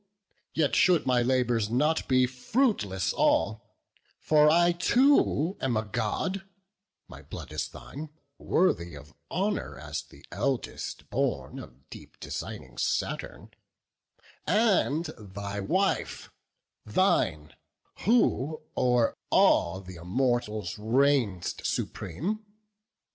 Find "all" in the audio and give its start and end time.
3.13-3.69, 19.29-19.83